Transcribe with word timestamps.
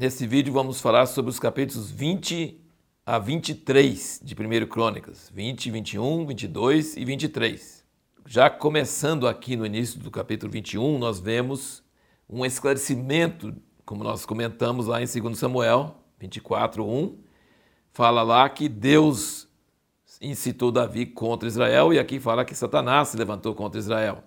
Nesse 0.00 0.26
vídeo 0.26 0.50
vamos 0.50 0.80
falar 0.80 1.04
sobre 1.04 1.30
os 1.30 1.38
capítulos 1.38 1.90
20 1.90 2.58
a 3.04 3.18
23 3.18 4.22
de 4.24 4.34
1 4.34 4.66
Crônicas, 4.66 5.30
20, 5.30 5.70
21, 5.70 6.26
22 6.26 6.96
e 6.96 7.04
23. 7.04 7.84
Já 8.24 8.48
começando 8.48 9.28
aqui 9.28 9.56
no 9.56 9.66
início 9.66 10.00
do 10.00 10.10
capítulo 10.10 10.50
21, 10.50 10.98
nós 10.98 11.20
vemos 11.20 11.84
um 12.26 12.46
esclarecimento, 12.46 13.54
como 13.84 14.02
nós 14.02 14.24
comentamos 14.24 14.86
lá 14.86 15.02
em 15.02 15.04
2 15.04 15.36
Samuel 15.36 15.94
24, 16.18 16.82
1, 16.82 17.18
fala 17.92 18.22
lá 18.22 18.48
que 18.48 18.70
Deus 18.70 19.46
incitou 20.18 20.72
Davi 20.72 21.04
contra 21.04 21.46
Israel 21.46 21.92
e 21.92 21.98
aqui 21.98 22.18
fala 22.18 22.42
que 22.42 22.54
Satanás 22.54 23.08
se 23.08 23.18
levantou 23.18 23.54
contra 23.54 23.78
Israel. 23.78 24.24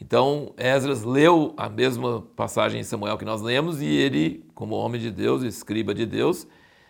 Então, 0.00 0.54
Esdras 0.58 1.02
leu 1.02 1.54
a 1.56 1.68
mesma 1.68 2.22
passagem 2.36 2.80
em 2.80 2.84
Samuel 2.84 3.16
que 3.16 3.24
nós 3.24 3.40
lemos 3.40 3.80
e 3.80 3.86
ele, 3.86 4.44
como 4.54 4.74
homem 4.74 5.00
de 5.00 5.10
Deus, 5.10 5.42
escriba 5.42 5.94
de 5.94 6.04
Deus, 6.04 6.46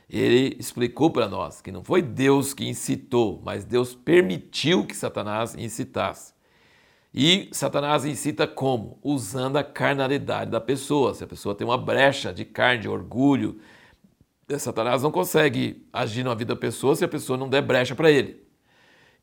ele 0.09 0.57
explicou 0.59 1.11
para 1.11 1.29
nós 1.29 1.61
que 1.61 1.73
não 1.73 1.83
foi 1.83 2.03
Deus 2.03 2.53
que 2.53 2.69
incitou, 2.69 3.41
mas 3.45 3.65
Deus 3.65 3.95
permitiu 3.95 4.87
que 4.87 4.97
Satanás 4.97 5.55
incitasse. 5.55 6.35
E 7.15 7.49
Satanás 7.53 8.05
incita 8.05 8.47
como? 8.47 8.99
Usando 9.03 9.57
a 9.57 9.65
carnalidade 9.65 10.51
da 10.51 10.61
pessoa. 10.61 11.15
Se 11.15 11.25
a 11.25 11.27
pessoa 11.27 11.55
tem 11.55 11.67
uma 11.67 11.79
brecha 11.79 12.33
de 12.33 12.45
carne, 12.45 12.83
de 12.83 12.89
orgulho, 12.89 13.59
Satanás 14.59 15.03
não 15.03 15.11
consegue 15.11 15.89
agir 15.91 16.23
na 16.23 16.35
vida 16.35 16.55
da 16.55 16.61
pessoa 16.61 16.95
se 16.95 17.05
a 17.05 17.09
pessoa 17.09 17.39
não 17.39 17.49
der 17.49 17.63
brecha 17.63 17.95
para 17.95 18.11
ele. 18.11 18.46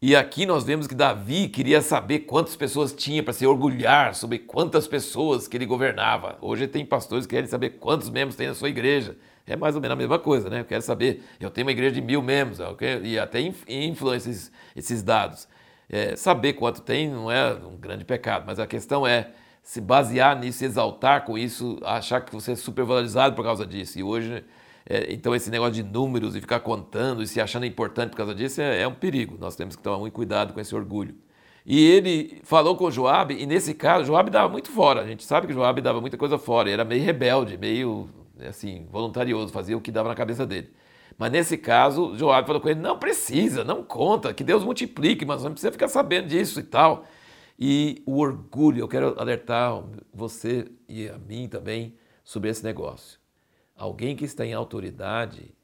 E 0.06 0.18
aqui 0.18 0.46
nós 0.46 0.66
vemos 0.66 0.86
que 0.86 0.94
Davi 0.94 1.48
queria 1.48 1.82
saber 1.82 2.20
quantas 2.20 2.58
pessoas 2.58 2.92
tinha 2.92 3.24
para 3.24 3.32
se 3.32 3.48
orgulhar 3.48 4.14
sobre 4.14 4.38
quantas 4.38 4.86
pessoas 4.86 5.48
que 5.48 5.56
ele 5.56 5.66
governava. 5.66 6.38
Hoje 6.42 6.68
tem 6.68 6.86
pastores 6.86 7.26
que 7.26 7.34
querem 7.34 7.48
saber 7.50 7.78
quantos 7.80 8.10
membros 8.10 8.36
tem 8.36 8.50
na 8.50 8.54
sua 8.54 8.68
igreja. 8.68 9.16
É 9.48 9.56
mais 9.56 9.76
ou 9.76 9.82
menos 9.82 9.94
a 9.94 9.96
mesma 9.96 10.20
coisa, 10.20 10.50
né? 10.50 10.60
Eu 10.60 10.66
quero 10.66 10.82
saber, 10.82 11.24
eu 11.40 11.50
tenho 11.50 11.66
uma 11.66 11.72
igreja 11.72 11.96
de 11.96 12.02
mil 12.02 12.22
membros, 12.22 12.60
e 13.02 13.18
até 13.18 13.40
influem 13.40 14.18
esses, 14.18 14.52
esses 14.76 15.02
dados. 15.02 15.48
É, 15.90 16.18
saber 16.18 16.52
quanto 16.52 16.82
tem 16.82 17.08
não 17.08 17.32
é 17.32 17.54
um 17.54 17.78
grande 17.78 18.04
pecado, 18.04 18.44
mas 18.46 18.60
a 18.60 18.68
questão 18.68 19.08
é 19.08 19.30
se 19.62 19.80
basear 19.80 20.38
nisso, 20.38 20.66
exaltar 20.66 21.24
com 21.24 21.38
isso, 21.38 21.80
achar 21.82 22.20
que 22.20 22.34
você 22.34 22.52
é 22.52 22.56
supervalorizado 22.58 23.38
por 23.38 23.46
causa 23.46 23.66
disso. 23.66 23.98
E 23.98 24.04
hoje 24.04 24.44
é, 24.90 25.14
então 25.14 25.34
esse 25.36 25.50
negócio 25.50 25.74
de 25.74 25.84
números 25.84 26.36
e 26.36 26.42
ficar 26.42 26.60
contando 26.60 27.24
e 27.24 27.28
se 27.28 27.40
achando 27.40 27.66
importante 27.66 28.12
por 28.12 28.18
causa 28.18 28.36
disso 28.36 28.62
é, 28.62 28.82
é 28.82 28.88
um 28.88 28.94
perigo. 28.94 29.38
Nós 29.40 29.56
temos 29.56 29.76
que 29.76 29.84
tomar 29.84 30.00
muito 30.00 30.14
cuidado 30.14 30.54
com 30.54 30.60
esse 30.60 30.76
orgulho. 30.76 31.16
E 31.66 31.80
ele 31.80 32.42
falou 32.44 32.76
com 32.76 32.92
Joabe, 32.92 33.42
e 33.42 33.46
nesse 33.46 33.74
caso, 33.74 34.06
Joabe 34.06 34.30
dava 34.30 34.50
muito 34.50 34.70
fora. 34.70 35.02
A 35.02 35.08
gente 35.08 35.24
sabe 35.24 35.48
que 35.48 35.54
Joabe 35.54 35.82
dava 35.82 36.02
muita 36.02 36.18
coisa 36.18 36.38
fora, 36.38 36.70
era 36.70 36.84
meio 36.84 37.02
rebelde, 37.04 37.58
meio 37.58 38.10
assim, 38.48 38.86
voluntarioso, 38.92 39.54
fazia 39.54 39.78
o 39.78 39.82
que 39.82 39.92
dava 39.92 40.10
na 40.10 40.16
cabeça 40.16 40.46
dele. 40.46 40.70
Mas 41.18 41.32
nesse 41.32 41.58
caso, 41.58 42.18
Joabe 42.18 42.48
falou 42.48 42.62
com 42.62 42.68
ele: 42.68 42.82
não 42.82 42.98
precisa, 42.98 43.64
não 43.64 43.84
conta, 43.84 44.34
que 44.34 44.44
Deus 44.44 44.64
multiplique, 44.64 45.26
mas 45.26 45.44
não 45.44 45.52
precisa 45.52 45.72
ficar 45.72 45.88
sabendo 45.88 46.28
disso 46.28 46.60
e 46.60 46.64
tal. 46.64 47.06
E 47.58 48.02
o 48.06 48.20
orgulho, 48.20 48.80
eu 48.80 48.88
quero 48.88 49.16
alertar 49.18 49.84
você 50.14 50.66
e 50.90 51.08
a 51.08 51.18
mim 51.18 51.48
também 51.48 51.96
sobre 52.24 52.50
esse 52.50 52.64
negócio. 52.64 53.23
Alguém 53.76 54.16
que 54.16 54.26
está 54.26 54.46
em 54.46 54.54
autoridade 54.54 55.56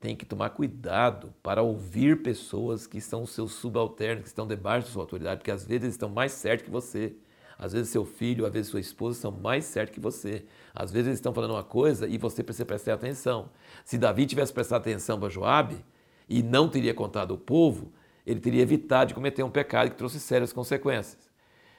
tem 0.00 0.14
que 0.16 0.24
tomar 0.24 0.50
cuidado 0.50 1.34
para 1.42 1.62
ouvir 1.62 2.22
pessoas 2.22 2.86
que 2.86 3.00
são 3.00 3.26
seus 3.26 3.52
subalternos, 3.52 4.22
que 4.22 4.28
estão 4.28 4.46
debaixo 4.46 4.86
da 4.86 4.92
sua 4.92 5.02
autoridade, 5.02 5.38
porque 5.40 5.50
às 5.50 5.64
vezes 5.64 5.82
eles 5.82 5.94
estão 5.94 6.08
mais 6.08 6.32
certos 6.32 6.64
que 6.64 6.70
você. 6.70 7.14
Às 7.58 7.72
vezes 7.72 7.88
seu 7.88 8.04
filho, 8.04 8.44
às 8.44 8.52
vezes 8.52 8.70
sua 8.70 8.80
esposa 8.80 9.18
são 9.18 9.30
mais 9.32 9.64
certos 9.64 9.94
que 9.94 10.00
você. 10.00 10.44
Às 10.74 10.92
vezes 10.92 11.08
eles 11.08 11.18
estão 11.18 11.32
falando 11.32 11.52
uma 11.52 11.64
coisa 11.64 12.06
e 12.06 12.18
você 12.18 12.42
precisa 12.42 12.66
prestar 12.66 12.94
atenção. 12.94 13.50
Se 13.84 13.96
Davi 13.96 14.26
tivesse 14.26 14.52
prestado 14.52 14.82
atenção 14.82 15.18
para 15.18 15.30
Joabe 15.30 15.84
e 16.28 16.42
não 16.42 16.68
teria 16.68 16.92
contado 16.92 17.32
o 17.32 17.38
povo, 17.38 17.92
ele 18.26 18.40
teria 18.40 18.62
evitado 18.62 19.08
de 19.08 19.14
cometer 19.14 19.42
um 19.42 19.50
pecado 19.50 19.90
que 19.90 19.96
trouxe 19.96 20.20
sérias 20.20 20.52
consequências. 20.52 21.25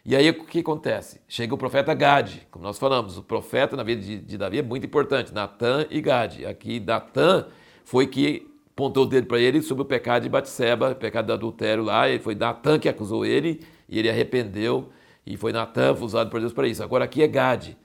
E 0.08 0.16
aí 0.16 0.30
o 0.30 0.46
que 0.46 0.60
acontece? 0.60 1.20
Chega 1.28 1.54
o 1.54 1.58
profeta 1.58 1.94
Gade, 1.94 2.48
como 2.50 2.64
nós 2.64 2.80
falamos, 2.80 3.18
o 3.18 3.22
profeta 3.22 3.76
na 3.76 3.84
vida 3.84 4.02
de, 4.02 4.22
de 4.22 4.38
Davi 4.38 4.60
é 4.60 4.64
muito 4.64 4.86
importante, 4.86 5.34
Natan 5.34 5.86
e 5.90 6.00
Gade. 6.00 6.46
Aqui 6.46 6.80
Natan 6.80 7.46
foi 7.84 8.08
que 8.08 8.50
apontou 8.72 9.04
o 9.04 9.06
dedo 9.06 9.28
para 9.28 9.38
ele 9.38 9.62
sobre 9.62 9.82
o 9.82 9.86
pecado 9.86 10.24
de 10.24 10.30
Batseba, 10.30 10.92
o 10.92 10.96
pecado 10.96 11.26
do 11.26 11.34
adultério 11.34 11.84
lá, 11.84 12.08
e 12.08 12.20
foi 12.20 12.36
Natan 12.36 12.80
que 12.80 12.88
acusou 12.88 13.26
ele, 13.26 13.60
e 13.90 14.00
ele 14.00 14.10
arrependeu, 14.10 14.88
e 15.26 15.36
foi 15.36 15.52
Natan 15.52 15.98
usado 16.00 16.30
por 16.30 16.40
Deus 16.40 16.54
para 16.54 16.70
isso. 16.70 16.82
Agora 16.82 17.04
aqui 17.04 17.22
é 17.22 17.28
Gade. 17.28 17.78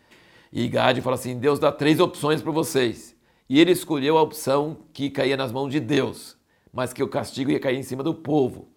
E 0.53 0.69
Gade 0.69 1.01
fala 1.01 1.17
assim: 1.17 1.37
Deus 1.37 1.59
dá 1.59 1.73
três 1.73 1.99
opções 1.99 2.41
para 2.41 2.53
vocês. 2.53 3.17
E 3.49 3.61
ele 3.61 3.73
escolheu 3.73 4.17
a 4.17 4.23
opção 4.23 4.77
que 4.93 5.11
caía 5.11 5.37
nas 5.37 5.51
mãos 5.51 5.71
de 5.71 5.81
Deus, 5.81 6.37
mas 6.73 6.93
que 6.93 7.03
o 7.03 7.09
castigo 7.09 7.51
ia 7.51 7.59
cair 7.59 7.79
em 7.79 7.83
cima 7.83 8.05
do 8.05 8.15
povo. 8.15 8.69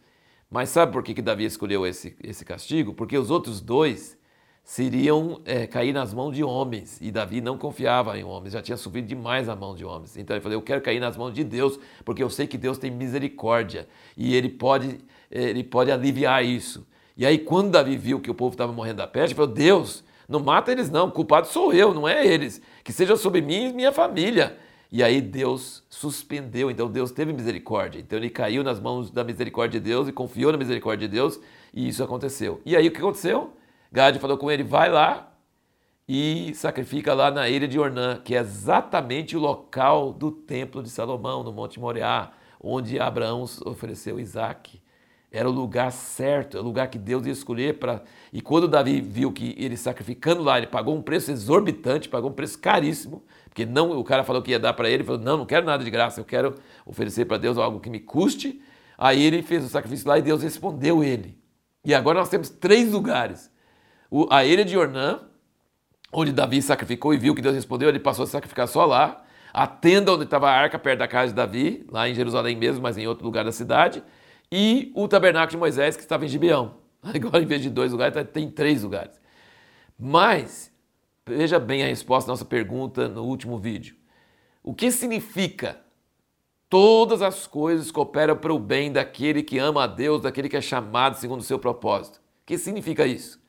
Mas 0.55 0.69
sabe 0.69 0.93
por 0.93 1.03
que, 1.03 1.13
que 1.13 1.21
Davi 1.21 1.43
escolheu 1.43 1.85
esse, 1.85 2.16
esse 2.23 2.45
castigo? 2.45 2.93
Porque 2.93 3.17
os 3.17 3.29
outros 3.29 3.59
dois 3.59 4.17
seriam 4.63 5.41
é, 5.43 5.67
cair 5.67 5.91
nas 5.91 6.13
mãos 6.13 6.33
de 6.33 6.45
homens. 6.45 6.97
E 7.01 7.11
Davi 7.11 7.41
não 7.41 7.57
confiava 7.57 8.17
em 8.17 8.23
homens, 8.23 8.53
já 8.53 8.61
tinha 8.61 8.77
sofrido 8.77 9.05
demais 9.05 9.49
a 9.49 9.55
mão 9.57 9.75
de 9.75 9.83
homens. 9.83 10.16
Então 10.16 10.33
ele 10.33 10.41
falou: 10.41 10.57
Eu 10.57 10.61
quero 10.61 10.79
cair 10.79 11.01
nas 11.01 11.17
mãos 11.17 11.33
de 11.33 11.43
Deus, 11.43 11.77
porque 12.05 12.23
eu 12.23 12.29
sei 12.29 12.47
que 12.47 12.57
Deus 12.57 12.77
tem 12.77 12.89
misericórdia 12.89 13.85
e 14.16 14.33
ele 14.33 14.47
pode, 14.47 15.01
ele 15.29 15.61
pode 15.61 15.91
aliviar 15.91 16.45
isso. 16.45 16.87
E 17.17 17.25
aí, 17.25 17.37
quando 17.37 17.72
Davi 17.72 17.97
viu 17.97 18.22
que 18.22 18.31
o 18.31 18.33
povo 18.33 18.53
estava 18.53 18.72
morrendo 18.72 18.99
da 18.99 19.07
peste, 19.07 19.33
ele 19.33 19.35
falou: 19.35 19.53
Deus, 19.53 20.05
não 20.25 20.39
mata 20.39 20.72
eles, 20.72 20.89
não, 20.89 21.09
o 21.09 21.11
culpado 21.11 21.47
sou 21.47 21.73
eu, 21.73 21.93
não 21.93 22.07
é 22.07 22.25
eles. 22.25 22.61
Que 22.81 22.93
seja 22.93 23.17
sobre 23.17 23.41
mim 23.41 23.72
e 23.72 23.73
minha 23.73 23.91
família. 23.91 24.57
E 24.91 25.03
aí 25.03 25.19
Deus 25.22 25.84
suspendeu, 25.90 26.69
então 26.69 26.90
Deus 26.90 27.12
teve 27.12 27.34
misericórdia. 27.34 28.00
Então 28.00 28.18
ele 28.18 28.29
caiu 28.29 28.63
nas 28.63 28.79
mãos 28.79 29.12
da 29.12 29.23
misericórdia 29.23 29.79
de 29.79 29.90
Deus 29.90 30.07
e 30.07 30.12
confiou 30.12 30.51
na 30.51 30.57
misericórdia 30.57 31.07
de 31.07 31.13
Deus 31.13 31.40
e 31.73 31.88
isso 31.88 32.03
aconteceu. 32.03 32.62
E 32.66 32.75
aí 32.75 32.88
o 32.88 32.91
que 32.91 33.00
aconteceu? 33.00 33.53
Gade 33.91 34.19
falou 34.19 34.38
com 34.38 34.50
ele: 34.51 34.63
vai 34.63 34.90
lá 34.90 35.31
e 36.07 36.53
sacrifica 36.53 37.13
lá 37.13 37.31
na 37.31 37.50
ilha 37.50 37.68
de 37.68 37.79
Ornã, 37.79 38.22
que 38.23 38.35
é 38.35 38.40
exatamente 38.40 39.35
o 39.35 39.40
local 39.40 40.13
do 40.13 40.31
templo 40.31 40.84
de 40.84 40.90
Salomão, 40.90 41.44
no 41.44 41.52
Monte 41.52 41.79
Moriá, 41.79 42.31
onde 42.62 43.00
Abraão 43.00 43.44
ofereceu 43.66 44.19
Isaac. 44.19 44.81
Era 45.31 45.50
o 45.50 45.52
lugar 45.52 45.91
certo, 45.91 46.56
é 46.56 46.62
o 46.62 46.63
lugar 46.63 46.88
que 46.88 46.97
Deus 46.97 47.25
ia 47.25 47.31
escolher 47.31 47.78
para. 47.78 48.03
E 48.31 48.40
quando 48.40 48.67
Davi 48.67 49.02
viu 49.02 49.34
que 49.34 49.53
ele 49.57 49.75
sacrificando 49.75 50.41
lá, 50.41 50.57
ele 50.57 50.67
pagou 50.67 50.96
um 50.96 51.02
preço 51.02 51.31
exorbitante, 51.31 52.07
pagou 52.07 52.29
um 52.29 52.34
preço 52.34 52.57
caríssimo, 52.59 53.22
porque 53.55 53.66
não, 53.66 53.97
o 53.97 54.03
cara 54.03 54.25
falou 54.25 54.41
que 54.41 54.51
ia 54.51 54.59
dar 54.59 54.73
para 54.73 54.89
ele, 54.89 55.01
falou: 55.01 55.21
"Não, 55.21 55.38
não 55.38 55.45
quero 55.45 55.66
nada 55.66 55.81
de 55.81 55.89
graça, 55.89 56.19
eu 56.19 56.25
quero 56.25 56.55
oferecer 56.85 57.23
para 57.23 57.38
Deus 57.38 57.57
algo 57.57 57.79
que 57.79 57.89
me 57.89 58.01
custe". 58.01 58.61
Aí 58.97 59.23
ele 59.23 59.41
fez 59.41 59.63
o 59.63 59.69
sacrifício 59.69 60.05
lá 60.07 60.19
e 60.19 60.21
Deus 60.21 60.43
respondeu 60.43 61.01
ele. 61.01 61.39
E 61.85 61.93
agora 61.93 62.19
nós 62.19 62.27
temos 62.27 62.49
três 62.49 62.91
lugares. 62.91 63.49
O, 64.11 64.27
a 64.29 64.43
ilha 64.43 64.66
de 64.66 64.77
Ornã, 64.77 65.21
onde 66.11 66.33
Davi 66.33 66.61
sacrificou 66.61 67.13
e 67.13 67.17
viu 67.17 67.33
que 67.33 67.41
Deus 67.41 67.55
respondeu, 67.55 67.88
ele 67.88 67.99
passou 67.99 68.23
a 68.23 68.27
sacrificar 68.27 68.67
só 68.67 68.85
lá. 68.85 69.23
A 69.53 69.66
tenda 69.66 70.11
onde 70.11 70.25
estava 70.25 70.49
a 70.49 70.53
arca, 70.53 70.77
perto 70.77 70.99
da 70.99 71.07
casa 71.07 71.29
de 71.29 71.35
Davi, 71.35 71.85
lá 71.89 72.09
em 72.09 72.13
Jerusalém 72.13 72.57
mesmo, 72.57 72.83
mas 72.83 72.97
em 72.97 73.07
outro 73.07 73.23
lugar 73.23 73.45
da 73.45 73.53
cidade 73.53 74.03
e 74.51 74.91
o 74.95 75.07
tabernáculo 75.07 75.51
de 75.51 75.57
Moisés, 75.57 75.95
que 75.95 76.03
estava 76.03 76.25
em 76.25 76.27
Gibeão. 76.27 76.75
Agora, 77.03 77.41
em 77.41 77.45
vez 77.45 77.61
de 77.61 77.69
dois 77.69 77.91
lugares, 77.91 78.13
tá, 78.13 78.23
tem 78.23 78.49
três 78.49 78.83
lugares. 78.83 79.19
Mas, 79.97 80.72
veja 81.28 81.59
bem 81.59 81.84
a 81.84 81.88
resposta 81.88 82.30
à 82.30 82.34
nossa 82.34 82.46
pergunta 82.46 83.08
no 83.08 83.24
último 83.24 83.58
vídeo. 83.58 83.96
O 84.63 84.74
que 84.74 84.91
significa 84.91 85.81
todas 86.69 87.22
as 87.22 87.47
coisas 87.47 87.91
cooperam 87.91 88.38
para 88.38 88.53
o 88.53 88.59
bem 88.59 88.91
daquele 88.91 89.44
que 89.44 89.58
ama 89.58 89.84
a 89.84 89.88
Deus, 89.88 90.22
daquele 90.22 90.49
que 90.49 90.58
é 90.58 90.61
chamado 90.61 91.17
segundo 91.17 91.41
o 91.41 91.44
seu 91.44 91.59
propósito? 91.59 92.17
O 92.17 92.46
que 92.46 92.58
significa 92.58 93.05
isso? 93.05 93.40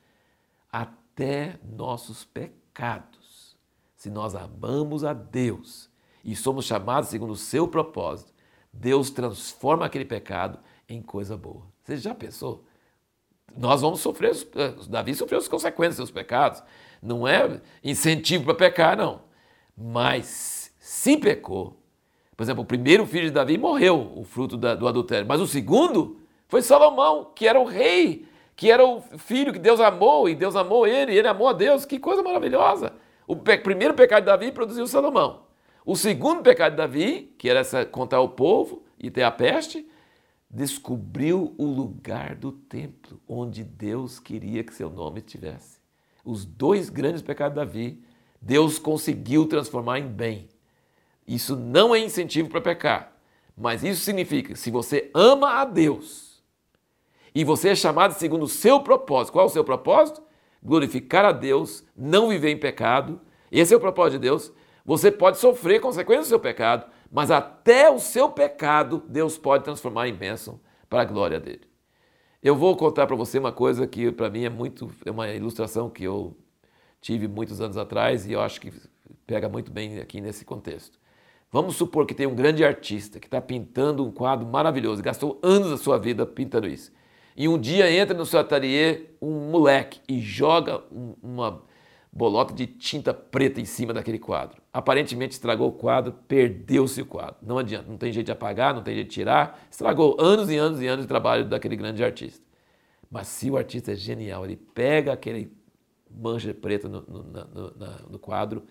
Até 0.70 1.58
nossos 1.62 2.24
pecados. 2.24 3.56
Se 3.94 4.10
nós 4.10 4.34
amamos 4.34 5.04
a 5.04 5.12
Deus 5.12 5.90
e 6.24 6.34
somos 6.36 6.66
chamados 6.66 7.08
segundo 7.08 7.32
o 7.32 7.36
seu 7.36 7.68
propósito, 7.68 8.32
Deus 8.72 9.10
transforma 9.10 9.86
aquele 9.86 10.04
pecado 10.04 10.58
em 10.88 11.00
coisa 11.00 11.36
boa. 11.36 11.66
Você 11.82 11.96
já 11.96 12.14
pensou? 12.14 12.65
Nós 13.54 13.82
vamos 13.82 14.00
sofrer, 14.00 14.32
Davi 14.88 15.14
sofreu 15.14 15.38
as 15.38 15.48
consequências 15.48 15.98
dos 15.98 16.10
pecados. 16.10 16.62
Não 17.02 17.28
é 17.28 17.60
incentivo 17.84 18.44
para 18.44 18.54
pecar, 18.54 18.96
não. 18.96 19.20
Mas 19.76 20.72
se 20.78 21.16
pecou, 21.18 21.76
por 22.36 22.42
exemplo, 22.42 22.62
o 22.62 22.66
primeiro 22.66 23.06
filho 23.06 23.26
de 23.26 23.32
Davi 23.32 23.58
morreu, 23.58 24.12
o 24.14 24.24
fruto 24.24 24.56
do 24.56 24.88
adultério, 24.88 25.26
mas 25.26 25.40
o 25.40 25.46
segundo 25.46 26.20
foi 26.48 26.62
Salomão, 26.62 27.32
que 27.34 27.46
era 27.46 27.58
o 27.58 27.64
rei, 27.64 28.26
que 28.54 28.70
era 28.70 28.84
o 28.84 29.00
filho 29.18 29.52
que 29.52 29.58
Deus 29.58 29.80
amou, 29.80 30.28
e 30.28 30.34
Deus 30.34 30.54
amou 30.54 30.86
ele, 30.86 31.12
e 31.12 31.18
ele 31.18 31.28
amou 31.28 31.48
a 31.48 31.52
Deus. 31.52 31.84
Que 31.84 31.98
coisa 31.98 32.22
maravilhosa! 32.22 32.92
O 33.26 33.36
primeiro 33.36 33.94
pecado 33.94 34.22
de 34.22 34.26
Davi 34.26 34.52
produziu 34.52 34.86
Salomão. 34.86 35.42
O 35.84 35.96
segundo 35.96 36.42
pecado 36.42 36.72
de 36.72 36.78
Davi, 36.78 37.34
que 37.38 37.48
era 37.48 37.60
essa, 37.60 37.84
contar 37.84 38.20
o 38.20 38.28
povo 38.28 38.82
e 38.98 39.10
ter 39.10 39.22
a 39.22 39.30
peste, 39.30 39.86
descobriu 40.48 41.54
o 41.58 41.64
lugar 41.64 42.34
do 42.34 42.52
templo 42.52 43.20
onde 43.28 43.64
Deus 43.64 44.18
queria 44.18 44.62
que 44.64 44.74
seu 44.74 44.88
nome 44.88 45.20
estivesse. 45.20 45.78
Os 46.24 46.44
dois 46.44 46.88
grandes 46.88 47.22
pecados 47.22 47.54
de 47.54 47.64
Davi, 47.64 48.02
Deus 48.40 48.78
conseguiu 48.78 49.46
transformar 49.46 49.98
em 49.98 50.08
bem. 50.08 50.48
Isso 51.26 51.56
não 51.56 51.94
é 51.94 51.98
incentivo 51.98 52.48
para 52.48 52.60
pecar. 52.60 53.12
Mas 53.56 53.82
isso 53.82 54.02
significa 54.02 54.52
que 54.52 54.58
se 54.58 54.70
você 54.70 55.10
ama 55.14 55.60
a 55.60 55.64
Deus 55.64 56.42
e 57.34 57.42
você 57.42 57.70
é 57.70 57.74
chamado 57.74 58.12
segundo 58.14 58.44
o 58.44 58.48
seu 58.48 58.80
propósito, 58.80 59.32
qual 59.32 59.46
é 59.46 59.48
o 59.48 59.52
seu 59.52 59.64
propósito? 59.64 60.22
Glorificar 60.62 61.24
a 61.24 61.32
Deus, 61.32 61.84
não 61.96 62.28
viver 62.28 62.50
em 62.50 62.58
pecado. 62.58 63.20
Esse 63.50 63.72
é 63.72 63.76
o 63.76 63.80
propósito 63.80 64.20
de 64.20 64.28
Deus. 64.28 64.52
Você 64.86 65.10
pode 65.10 65.38
sofrer 65.38 65.80
consequências 65.80 66.28
do 66.28 66.30
seu 66.30 66.38
pecado, 66.38 66.86
mas 67.10 67.32
até 67.32 67.90
o 67.90 67.98
seu 67.98 68.30
pecado 68.30 69.02
Deus 69.08 69.36
pode 69.36 69.64
transformar 69.64 70.06
em 70.06 70.14
bênção 70.14 70.60
para 70.88 71.02
a 71.02 71.04
glória 71.04 71.40
dele. 71.40 71.62
Eu 72.40 72.54
vou 72.54 72.76
contar 72.76 73.04
para 73.08 73.16
você 73.16 73.40
uma 73.40 73.50
coisa 73.50 73.84
que 73.84 74.12
para 74.12 74.30
mim 74.30 74.44
é 74.44 74.48
muito 74.48 74.88
é 75.04 75.10
uma 75.10 75.28
ilustração 75.30 75.90
que 75.90 76.04
eu 76.04 76.36
tive 77.00 77.26
muitos 77.26 77.60
anos 77.60 77.76
atrás 77.76 78.26
e 78.26 78.32
eu 78.32 78.40
acho 78.40 78.60
que 78.60 78.72
pega 79.26 79.48
muito 79.48 79.72
bem 79.72 79.98
aqui 79.98 80.20
nesse 80.20 80.44
contexto. 80.44 81.00
Vamos 81.50 81.74
supor 81.74 82.06
que 82.06 82.14
tem 82.14 82.26
um 82.26 82.34
grande 82.36 82.64
artista 82.64 83.18
que 83.18 83.26
está 83.26 83.40
pintando 83.40 84.06
um 84.06 84.12
quadro 84.12 84.46
maravilhoso, 84.46 85.02
gastou 85.02 85.40
anos 85.42 85.70
da 85.70 85.76
sua 85.76 85.98
vida 85.98 86.24
pintando 86.24 86.68
isso. 86.68 86.92
E 87.36 87.48
um 87.48 87.58
dia 87.58 87.90
entra 87.90 88.16
no 88.16 88.24
seu 88.24 88.38
ateliê 88.38 89.06
um 89.20 89.50
moleque 89.50 90.00
e 90.08 90.20
joga 90.20 90.84
uma 91.20 91.62
bolota 92.16 92.54
de 92.54 92.66
tinta 92.66 93.12
preta 93.12 93.60
em 93.60 93.66
cima 93.66 93.92
daquele 93.92 94.18
quadro. 94.18 94.62
Aparentemente 94.72 95.34
estragou 95.34 95.68
o 95.68 95.72
quadro, 95.72 96.14
perdeu-se 96.26 97.02
o 97.02 97.06
quadro. 97.06 97.36
Não 97.42 97.58
adianta, 97.58 97.90
não 97.90 97.98
tem 97.98 98.10
jeito 98.10 98.24
de 98.24 98.32
apagar, 98.32 98.74
não 98.74 98.82
tem 98.82 98.94
jeito 98.94 99.08
de 99.08 99.14
tirar. 99.14 99.60
Estragou 99.70 100.16
anos 100.18 100.50
e 100.50 100.56
anos 100.56 100.80
e 100.80 100.86
anos 100.86 101.04
de 101.04 101.08
trabalho 101.08 101.44
daquele 101.44 101.76
grande 101.76 102.02
artista. 102.02 102.42
Mas 103.10 103.28
se 103.28 103.50
o 103.50 103.56
artista 103.56 103.92
é 103.92 103.94
genial, 103.94 104.46
ele 104.46 104.56
pega 104.56 105.12
aquele 105.12 105.52
mancha 106.10 106.54
preta 106.54 106.88
no, 106.88 107.02
no, 107.02 107.22
no, 107.22 108.10
no 108.12 108.18
quadro 108.18 108.64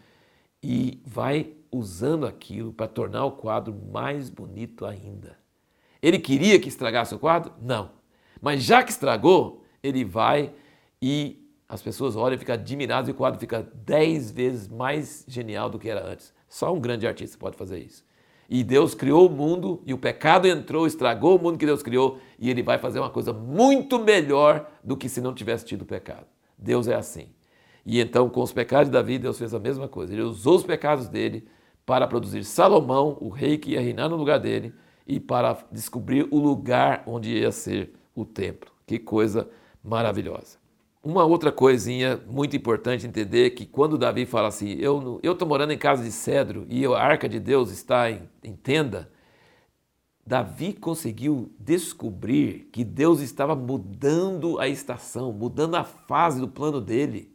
e 0.64 1.00
vai 1.06 1.54
usando 1.72 2.26
aquilo 2.26 2.74
para 2.74 2.88
tornar 2.88 3.26
o 3.26 3.32
quadro 3.34 3.76
mais 3.92 4.28
bonito 4.28 4.88
ainda. 4.88 5.38
Ele 6.02 6.18
queria 6.18 6.60
que 6.60 6.68
estragasse 6.68 7.14
o 7.14 7.20
quadro? 7.20 7.54
Não. 7.62 7.92
Mas 8.42 8.64
já 8.64 8.84
que 8.84 8.90
estragou, 8.90 9.64
ele 9.84 10.04
vai 10.04 10.52
e 11.00 11.45
as 11.68 11.82
pessoas 11.82 12.16
olham 12.16 12.36
e 12.36 12.40
ficam 12.40 12.54
admiradas 12.54 13.08
e 13.08 13.12
o 13.12 13.16
quadro 13.16 13.40
fica 13.40 13.68
dez 13.74 14.32
vezes 14.32 14.68
mais 14.68 15.26
genial 15.28 15.70
do 15.70 15.80
que 15.80 15.90
era 15.90 16.06
antes. 16.06 16.34
Só 16.48 16.74
um 16.74 16.80
grande 16.80 17.08
artista 17.08 17.38
pode 17.38 17.58
fazer 17.58 17.80
isso. 17.80 18.06
E 18.48 18.64
Deus 18.64 18.94
criou 18.94 19.28
o 19.28 19.32
mundo 19.32 19.82
e 19.86 19.94
o 19.94 19.98
pecado 19.98 20.48
entrou, 20.48 20.86
estragou 20.86 21.38
o 21.38 21.42
mundo 21.42 21.58
que 21.58 21.66
Deus 21.66 21.82
criou 21.82 22.20
e 22.38 22.50
ele 22.50 22.62
vai 22.62 22.78
fazer 22.78 23.00
uma 23.00 23.10
coisa 23.10 23.34
muito 23.34 23.98
melhor 23.98 24.70
do 24.84 24.96
que 24.96 25.10
se 25.10 25.20
não 25.20 25.34
tivesse 25.34 25.66
tido 25.66 25.84
pecado. 25.84 26.28
Deus 26.58 26.88
é 26.88 26.94
assim. 26.94 27.30
E 27.86 28.00
então, 28.00 28.30
com 28.30 28.42
os 28.42 28.54
pecados 28.54 28.88
de 28.88 28.94
Davi, 28.94 29.18
Deus 29.18 29.38
fez 29.38 29.54
a 29.54 29.60
mesma 29.60 29.88
coisa. 29.88 30.14
Ele 30.14 30.22
usou 30.22 30.56
os 30.56 30.64
pecados 30.64 31.08
dele 31.08 31.48
para 31.86 32.08
produzir 32.08 32.44
Salomão, 32.44 33.18
o 33.22 33.30
rei 33.30 33.58
que 33.58 33.72
ia 33.72 33.82
reinar 33.82 34.10
no 34.10 34.16
lugar 34.16 34.40
dele, 34.40 34.74
e 35.08 35.20
para 35.20 35.58
descobrir 35.72 36.28
o 36.32 36.40
lugar 36.40 37.04
onde 37.06 37.38
ia 37.38 37.52
ser 37.52 37.94
o 38.16 38.26
templo. 38.26 38.72
Que 38.88 38.98
coisa 38.98 39.48
maravilhosa. 39.84 40.65
Uma 41.06 41.24
outra 41.24 41.52
coisinha 41.52 42.20
muito 42.26 42.56
importante 42.56 43.06
entender 43.06 43.52
que 43.52 43.64
quando 43.64 43.96
Davi 43.96 44.26
fala 44.26 44.48
assim, 44.48 44.72
eu 44.80 45.22
estou 45.24 45.48
morando 45.48 45.72
em 45.72 45.78
casa 45.78 46.04
de 46.04 46.12
cedro 46.12 46.66
e 46.68 46.84
a 46.84 46.98
arca 46.98 47.30
de 47.30 47.40
Deus 47.40 47.70
está 47.70 48.10
em, 48.10 48.28
em 48.44 48.56
tenda, 48.56 49.12
Davi 50.26 50.74
conseguiu 50.74 51.54
descobrir 51.60 52.72
que 52.74 52.84
Deus 52.84 53.20
estava 53.22 53.56
mudando 53.56 54.60
a 54.60 54.68
estação, 54.68 55.32
mudando 55.32 55.76
a 55.76 55.84
fase 55.84 56.42
do 56.42 56.48
plano 56.48 56.82
dele. 56.82 57.32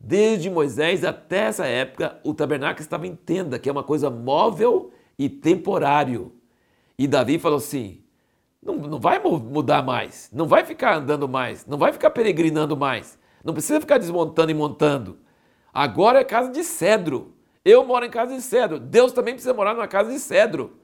Desde 0.00 0.48
Moisés 0.48 1.04
até 1.04 1.40
essa 1.40 1.66
época, 1.66 2.18
o 2.24 2.32
tabernáculo 2.32 2.80
estava 2.80 3.06
em 3.06 3.14
tenda, 3.14 3.58
que 3.58 3.68
é 3.68 3.72
uma 3.72 3.84
coisa 3.84 4.08
móvel 4.08 4.90
e 5.18 5.28
temporário. 5.28 6.32
E 6.98 7.06
Davi 7.06 7.38
falou 7.38 7.58
assim: 7.58 8.01
não, 8.62 8.76
não 8.76 9.00
vai 9.00 9.18
mudar 9.18 9.82
mais, 9.82 10.30
não 10.32 10.46
vai 10.46 10.64
ficar 10.64 10.96
andando 10.96 11.28
mais, 11.28 11.66
não 11.66 11.76
vai 11.76 11.92
ficar 11.92 12.10
peregrinando 12.10 12.76
mais, 12.76 13.18
não 13.44 13.52
precisa 13.52 13.80
ficar 13.80 13.98
desmontando 13.98 14.52
e 14.52 14.54
montando. 14.54 15.18
Agora 15.74 16.20
é 16.20 16.24
casa 16.24 16.52
de 16.52 16.62
cedro. 16.62 17.32
Eu 17.64 17.84
moro 17.84 18.04
em 18.04 18.10
casa 18.10 18.34
de 18.34 18.42
cedro. 18.42 18.78
Deus 18.78 19.12
também 19.12 19.34
precisa 19.34 19.54
morar 19.54 19.74
numa 19.74 19.88
casa 19.88 20.12
de 20.12 20.18
cedro. 20.18 20.76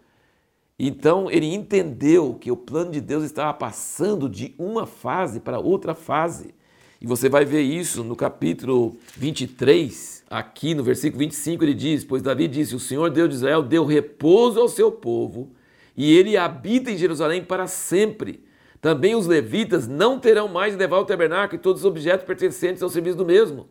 Então 0.78 1.30
ele 1.30 1.52
entendeu 1.54 2.36
que 2.40 2.50
o 2.50 2.56
plano 2.56 2.90
de 2.90 3.00
Deus 3.00 3.24
estava 3.24 3.52
passando 3.52 4.28
de 4.28 4.54
uma 4.58 4.86
fase 4.86 5.40
para 5.40 5.58
outra 5.58 5.94
fase. 5.94 6.54
E 7.00 7.06
você 7.06 7.28
vai 7.28 7.44
ver 7.44 7.62
isso 7.62 8.02
no 8.02 8.16
capítulo 8.16 8.96
23, 9.16 10.24
aqui 10.28 10.74
no 10.74 10.82
versículo 10.82 11.20
25, 11.20 11.64
ele 11.64 11.74
diz: 11.74 12.04
Pois 12.04 12.22
Davi 12.22 12.48
disse: 12.48 12.74
O 12.74 12.80
Senhor 12.80 13.10
Deus 13.10 13.28
de 13.28 13.34
Israel 13.36 13.62
deu 13.62 13.84
repouso 13.84 14.58
ao 14.58 14.68
seu 14.68 14.90
povo 14.90 15.50
e 15.98 16.16
ele 16.16 16.36
habita 16.36 16.92
em 16.92 16.96
Jerusalém 16.96 17.42
para 17.42 17.66
sempre. 17.66 18.44
Também 18.80 19.16
os 19.16 19.26
levitas 19.26 19.88
não 19.88 20.20
terão 20.20 20.46
mais 20.46 20.74
de 20.74 20.78
levar 20.78 20.98
o 20.98 21.04
tabernáculo 21.04 21.58
e 21.58 21.62
todos 21.62 21.82
os 21.82 21.84
objetos 21.84 22.24
pertencentes 22.24 22.80
ao 22.84 22.88
serviço 22.88 23.16
do 23.16 23.26
mesmo. 23.26 23.68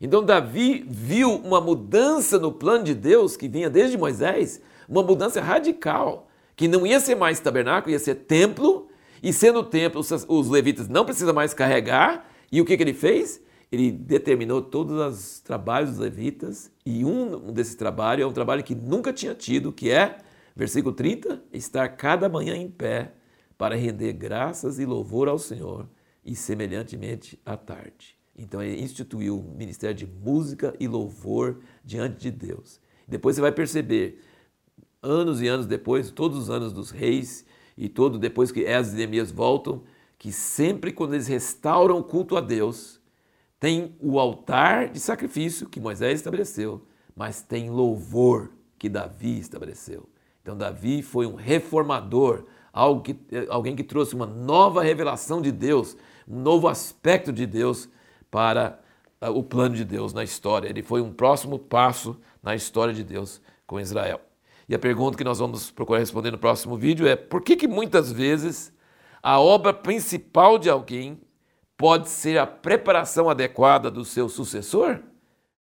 Então 0.00 0.24
Davi 0.24 0.86
viu 0.88 1.34
uma 1.36 1.60
mudança 1.60 2.38
no 2.38 2.50
plano 2.50 2.82
de 2.82 2.94
Deus 2.94 3.36
que 3.36 3.46
vinha 3.46 3.68
desde 3.68 3.98
Moisés, 3.98 4.62
uma 4.88 5.02
mudança 5.02 5.38
radical, 5.38 6.28
que 6.56 6.66
não 6.66 6.86
ia 6.86 6.98
ser 6.98 7.14
mais 7.14 7.40
tabernáculo, 7.40 7.92
ia 7.92 7.98
ser 7.98 8.14
templo, 8.14 8.88
e 9.22 9.30
sendo 9.30 9.62
templo, 9.62 10.00
os 10.00 10.48
levitas 10.48 10.88
não 10.88 11.04
precisam 11.04 11.34
mais 11.34 11.52
carregar, 11.52 12.26
e 12.50 12.58
o 12.58 12.64
que, 12.64 12.74
que 12.74 12.82
ele 12.82 12.94
fez? 12.94 13.42
Ele 13.70 13.90
determinou 13.90 14.62
todos 14.62 14.98
os 14.98 15.40
trabalhos 15.40 15.90
dos 15.90 15.98
levitas, 15.98 16.70
e 16.86 17.04
um 17.04 17.52
desses 17.52 17.74
trabalhos 17.74 18.24
é 18.24 18.26
um 18.26 18.32
trabalho 18.32 18.62
que 18.62 18.74
nunca 18.74 19.12
tinha 19.12 19.34
tido, 19.34 19.72
que 19.72 19.90
é 19.90 20.18
Versículo 20.56 20.94
30: 20.94 21.44
estar 21.52 21.86
cada 21.90 22.28
manhã 22.28 22.56
em 22.56 22.70
pé 22.70 23.12
para 23.58 23.76
render 23.76 24.14
graças 24.14 24.78
e 24.78 24.86
louvor 24.86 25.28
ao 25.28 25.38
Senhor, 25.38 25.86
e 26.24 26.34
semelhantemente 26.34 27.38
à 27.44 27.56
tarde. 27.56 28.16
Então 28.36 28.62
ele 28.62 28.82
instituiu 28.82 29.38
o 29.38 29.56
ministério 29.56 29.94
de 29.94 30.06
música 30.06 30.74
e 30.80 30.88
louvor 30.88 31.60
diante 31.84 32.18
de 32.18 32.30
Deus. 32.30 32.80
Depois 33.06 33.36
você 33.36 33.42
vai 33.42 33.52
perceber, 33.52 34.22
anos 35.02 35.40
e 35.40 35.46
anos 35.46 35.66
depois, 35.66 36.10
todos 36.10 36.38
os 36.38 36.50
anos 36.50 36.72
dos 36.72 36.90
reis 36.90 37.46
e 37.76 37.88
todo 37.88 38.18
depois 38.18 38.50
que 38.50 38.60
Esdras 38.60 38.94
e 38.94 38.96
Neemias 38.96 39.30
voltam, 39.30 39.84
que 40.18 40.32
sempre 40.32 40.92
quando 40.92 41.14
eles 41.14 41.28
restauram 41.28 41.98
o 41.98 42.04
culto 42.04 42.36
a 42.36 42.40
Deus, 42.40 43.00
tem 43.60 43.94
o 44.00 44.18
altar 44.18 44.88
de 44.88 45.00
sacrifício 45.00 45.68
que 45.68 45.80
Moisés 45.80 46.18
estabeleceu, 46.18 46.86
mas 47.14 47.42
tem 47.42 47.70
louvor 47.70 48.50
que 48.78 48.88
Davi 48.88 49.38
estabeleceu. 49.38 50.08
Então, 50.46 50.56
Davi 50.56 51.02
foi 51.02 51.26
um 51.26 51.34
reformador, 51.34 52.44
que, 53.02 53.16
alguém 53.48 53.74
que 53.74 53.82
trouxe 53.82 54.14
uma 54.14 54.26
nova 54.26 54.80
revelação 54.80 55.42
de 55.42 55.50
Deus, 55.50 55.96
um 56.28 56.38
novo 56.38 56.68
aspecto 56.68 57.32
de 57.32 57.44
Deus 57.44 57.88
para 58.30 58.78
ah, 59.20 59.28
o 59.28 59.42
plano 59.42 59.74
de 59.74 59.84
Deus 59.84 60.12
na 60.12 60.22
história. 60.22 60.68
Ele 60.68 60.84
foi 60.84 61.00
um 61.00 61.12
próximo 61.12 61.58
passo 61.58 62.16
na 62.40 62.54
história 62.54 62.94
de 62.94 63.02
Deus 63.02 63.42
com 63.66 63.80
Israel. 63.80 64.20
E 64.68 64.74
a 64.76 64.78
pergunta 64.78 65.18
que 65.18 65.24
nós 65.24 65.40
vamos 65.40 65.72
procurar 65.72 65.98
responder 65.98 66.30
no 66.30 66.38
próximo 66.38 66.76
vídeo 66.76 67.08
é: 67.08 67.16
por 67.16 67.42
que, 67.42 67.56
que 67.56 67.66
muitas 67.66 68.12
vezes 68.12 68.72
a 69.20 69.40
obra 69.40 69.74
principal 69.74 70.60
de 70.60 70.70
alguém 70.70 71.20
pode 71.76 72.08
ser 72.08 72.38
a 72.38 72.46
preparação 72.46 73.28
adequada 73.28 73.90
do 73.90 74.04
seu 74.04 74.28
sucessor? 74.28 75.00